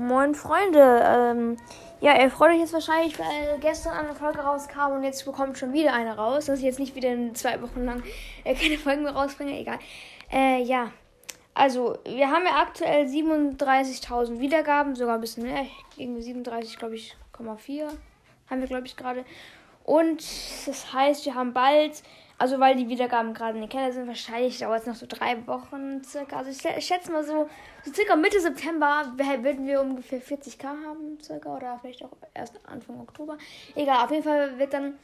Moin 0.00 0.34
Freunde, 0.34 1.02
ähm, 1.04 1.56
ja, 2.00 2.18
ihr 2.18 2.30
freut 2.30 2.52
euch 2.52 2.60
jetzt 2.60 2.72
wahrscheinlich, 2.72 3.18
weil 3.18 3.58
gestern 3.60 3.92
eine 3.92 4.14
Folge 4.14 4.38
rauskam 4.38 4.92
und 4.92 5.04
jetzt 5.04 5.26
bekommt 5.26 5.58
schon 5.58 5.74
wieder 5.74 5.92
eine 5.92 6.16
raus, 6.16 6.46
dass 6.46 6.60
ich 6.60 6.64
jetzt 6.64 6.78
nicht 6.78 6.94
wieder 6.94 7.12
in 7.12 7.34
zwei 7.34 7.60
Wochen 7.60 7.84
lang 7.84 8.02
äh, 8.44 8.54
keine 8.54 8.78
Folgen 8.78 9.02
mehr 9.02 9.12
rausbringe, 9.12 9.60
egal. 9.60 9.78
Äh, 10.32 10.62
ja, 10.62 10.90
also 11.52 11.98
wir 12.06 12.30
haben 12.30 12.46
ja 12.46 12.62
aktuell 12.62 13.08
37.000 13.08 14.40
Wiedergaben, 14.40 14.94
sogar 14.94 15.16
ein 15.16 15.20
bisschen 15.20 15.42
mehr, 15.42 15.66
irgendwie 15.98 16.22
37, 16.22 16.78
glaube 16.78 16.94
ich, 16.94 17.14
4 17.58 17.88
haben 18.48 18.60
wir, 18.60 18.68
glaube 18.68 18.86
ich, 18.86 18.96
gerade. 18.96 19.26
Und 19.84 20.22
das 20.66 20.92
heißt, 20.92 21.26
wir 21.26 21.34
haben 21.34 21.52
bald 21.52 22.02
also 22.40 22.58
weil 22.58 22.74
die 22.74 22.88
Wiedergaben 22.88 23.34
gerade 23.34 23.56
in 23.56 23.60
den 23.60 23.68
Keller 23.68 23.92
sind, 23.92 24.06
wahrscheinlich 24.06 24.58
dauert 24.58 24.80
es 24.80 24.86
noch 24.86 24.94
so 24.94 25.04
drei 25.06 25.46
Wochen 25.46 26.02
circa. 26.02 26.38
Also 26.38 26.50
ich, 26.50 26.86
schätze 26.86 27.12
mal 27.12 27.22
so, 27.22 27.50
so 27.84 27.92
circa 27.92 28.16
Mitte 28.16 28.40
September 28.40 29.12
werden 29.16 29.66
wir 29.66 29.82
ungefähr 29.82 30.22
40k 30.22 30.64
haben 30.64 31.18
circa 31.22 31.54
oder 31.54 31.78
vielleicht 31.82 32.02
auch 32.02 32.16
erst 32.32 32.58
Anfang 32.66 32.98
Oktober. 32.98 33.36
Egal, 33.74 34.02
auf 34.02 34.10
jeden 34.10 34.22
Fall 34.22 34.58
wird 34.58 34.72
dann 34.72 34.94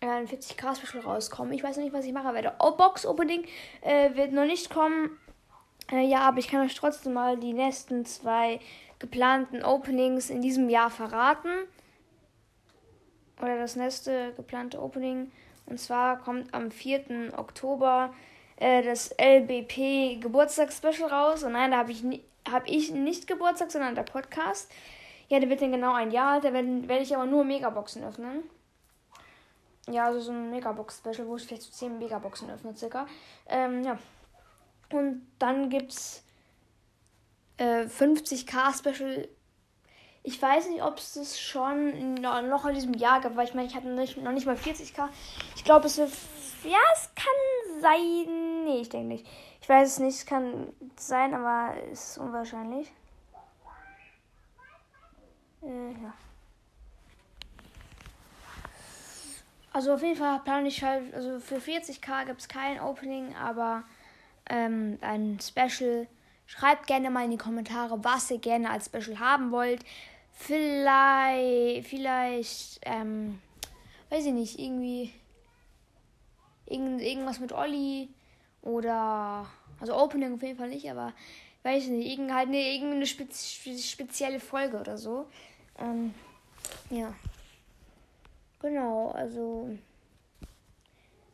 äh, 0.00 0.06
ein 0.06 0.26
40k 0.26 0.74
Special 0.74 1.02
rauskommen. 1.02 1.52
Ich 1.52 1.62
weiß 1.62 1.76
noch 1.76 1.84
nicht, 1.84 1.92
was 1.92 2.06
ich 2.06 2.14
machen 2.14 2.32
werde. 2.32 2.54
Oh, 2.60 2.70
Box 2.70 3.04
Opening 3.04 3.44
äh, 3.82 4.14
wird 4.14 4.32
noch 4.32 4.46
nicht 4.46 4.70
kommen. 4.70 5.18
Äh, 5.92 6.06
ja, 6.06 6.20
aber 6.20 6.38
ich 6.38 6.48
kann 6.48 6.64
euch 6.64 6.74
trotzdem 6.74 7.12
mal 7.12 7.36
die 7.36 7.52
nächsten 7.52 8.06
zwei 8.06 8.58
geplanten 8.98 9.62
Openings 9.62 10.30
in 10.30 10.40
diesem 10.40 10.70
Jahr 10.70 10.88
verraten. 10.88 11.50
Oder 13.40 13.58
das 13.58 13.76
nächste 13.76 14.32
geplante 14.34 14.80
Opening. 14.80 15.30
Und 15.66 15.78
zwar 15.78 16.18
kommt 16.18 16.52
am 16.54 16.70
4. 16.70 17.32
Oktober 17.36 18.14
äh, 18.56 18.82
das 18.82 19.14
LBP 19.18 20.20
Geburtstagsspecial 20.20 21.10
raus. 21.10 21.42
Und 21.42 21.52
nein, 21.52 21.70
da 21.70 21.78
habe 21.78 21.92
ich, 21.92 22.04
hab 22.50 22.66
ich 22.66 22.90
nicht 22.90 23.26
Geburtstag, 23.26 23.70
sondern 23.70 23.94
der 23.94 24.04
Podcast. 24.04 24.70
Ja, 25.28 25.40
der 25.40 25.50
wird 25.50 25.60
dann 25.60 25.72
genau 25.72 25.92
ein 25.94 26.10
Jahr 26.10 26.34
alt. 26.34 26.44
Da 26.44 26.52
werde 26.52 26.88
werd 26.88 27.02
ich 27.02 27.14
aber 27.14 27.26
nur 27.26 27.44
Megaboxen 27.44 28.04
öffnen. 28.04 28.42
Ja, 29.88 30.06
also 30.06 30.20
so 30.20 30.32
ein 30.32 30.50
Megabox-Special, 30.50 31.26
wo 31.26 31.36
ich 31.36 31.44
vielleicht 31.46 31.62
so 31.62 31.70
10 31.70 31.98
Megaboxen 31.98 32.50
öffne, 32.50 32.74
circa. 32.76 33.06
Ähm, 33.48 33.84
ja. 33.84 33.98
Und 34.90 35.26
dann 35.38 35.68
gibt's 35.68 36.24
äh, 37.58 37.84
50k-Special 37.84 39.28
ich 40.26 40.42
weiß 40.42 40.70
nicht, 40.70 40.82
ob 40.82 40.98
es 40.98 41.14
das 41.14 41.38
schon 41.38 42.14
noch 42.14 42.66
in 42.66 42.74
diesem 42.74 42.94
Jahr 42.94 43.20
gab, 43.20 43.36
weil 43.36 43.46
ich 43.46 43.54
meine, 43.54 43.68
ich 43.68 43.76
hatte 43.76 43.86
nicht, 43.86 44.16
noch 44.16 44.32
nicht 44.32 44.44
mal 44.44 44.56
40k. 44.56 45.08
Ich 45.54 45.62
glaube, 45.62 45.86
es 45.86 45.98
wird. 45.98 46.10
Ja, 46.64 46.78
es 46.94 47.08
kann 47.14 47.80
sein. 47.80 48.64
Nee, 48.64 48.80
ich 48.80 48.88
denke 48.88 49.06
nicht. 49.06 49.26
Ich 49.62 49.68
weiß 49.68 49.88
es 49.88 49.98
nicht, 50.00 50.16
es 50.16 50.26
kann 50.26 50.72
sein, 50.96 51.32
aber 51.32 51.74
es 51.92 52.10
ist 52.10 52.18
unwahrscheinlich. 52.18 52.90
Äh, 55.62 55.92
ja. 55.92 56.12
Also 59.72 59.92
auf 59.92 60.02
jeden 60.02 60.16
Fall 60.16 60.40
plane 60.40 60.66
ich 60.66 60.82
halt, 60.82 61.14
also 61.14 61.38
für 61.38 61.58
40k 61.58 62.24
gibt 62.24 62.40
es 62.40 62.48
kein 62.48 62.80
Opening, 62.80 63.32
aber 63.36 63.84
ähm, 64.50 64.98
ein 65.02 65.38
Special. 65.40 66.08
Schreibt 66.48 66.86
gerne 66.86 67.10
mal 67.10 67.24
in 67.24 67.32
die 67.32 67.38
Kommentare, 67.38 68.02
was 68.04 68.30
ihr 68.30 68.38
gerne 68.38 68.70
als 68.70 68.86
Special 68.86 69.18
haben 69.18 69.50
wollt. 69.50 69.84
Vielleicht, 70.38 71.88
vielleicht, 71.88 72.80
ähm, 72.82 73.40
weiß 74.10 74.26
ich 74.26 74.32
nicht, 74.32 74.58
irgendwie 74.58 75.10
irgend, 76.66 77.00
irgendwas 77.00 77.40
mit 77.40 77.52
Olli 77.52 78.10
oder, 78.62 79.46
also 79.80 79.96
Opening 79.96 80.34
auf 80.34 80.42
jeden 80.42 80.58
Fall 80.58 80.68
nicht, 80.68 80.88
aber 80.90 81.12
weiß 81.62 81.84
ich 81.84 81.90
nicht, 81.90 82.10
irgend, 82.10 82.32
halt 82.32 82.48
eine, 82.48 82.58
irgendeine 82.58 83.06
spezi 83.06 83.82
spezielle 83.82 84.38
Folge 84.38 84.78
oder 84.78 84.98
so. 84.98 85.26
Ähm, 85.78 86.14
ja. 86.90 87.12
Genau, 88.60 89.10
also. 89.10 89.70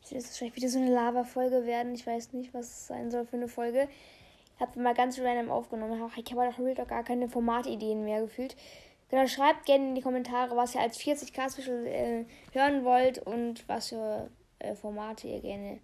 Es 0.05 0.13
wird 0.13 0.25
wahrscheinlich 0.25 0.57
wieder 0.57 0.69
so 0.69 0.79
eine 0.79 0.93
Lava-Folge 0.93 1.67
werden. 1.67 1.95
Ich 1.95 2.07
weiß 2.07 2.33
nicht, 2.33 2.55
was 2.55 2.67
es 2.67 2.87
sein 2.87 3.11
soll 3.11 3.27
für 3.27 3.37
eine 3.37 3.49
Folge. 3.49 3.89
Ich 4.57 4.61
habe 4.61 4.81
mal 4.81 4.95
ganz 4.95 5.19
random 5.19 5.51
aufgenommen. 5.51 5.95
Ich 6.17 6.33
habe 6.33 6.49
auch 6.49 6.59
Real 6.59 6.87
gar 6.87 7.05
keine 7.05 7.29
Formatideen 7.29 8.05
mehr 8.05 8.23
gefühlt. 8.23 8.57
Genau, 9.13 9.27
schreibt 9.27 9.67
gerne 9.67 9.89
in 9.89 9.95
die 9.95 10.01
Kommentare, 10.01 10.57
was 10.57 10.75
ihr 10.75 10.81
als 10.81 10.99
40k-Special 10.99 11.87
äh, 11.87 12.25
hören 12.53 12.83
wollt 12.83 13.19
und 13.19 13.69
was 13.69 13.91
für 13.91 14.31
äh, 14.59 14.75
Formate 14.75 15.29
ihr 15.29 15.43
gerne 15.43 15.81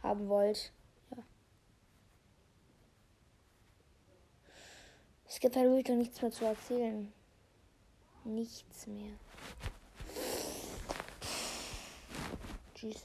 haben 0.00 0.28
wollt. 0.28 0.70
Ja. 1.10 1.24
Es 5.26 5.40
gibt 5.40 5.56
halt 5.56 5.66
wirklich 5.70 5.96
nichts 5.96 6.22
mehr 6.22 6.30
zu 6.30 6.44
erzählen. 6.44 7.12
Nichts 8.22 8.86
mehr. 8.86 9.10
Tschüss. 12.76 13.04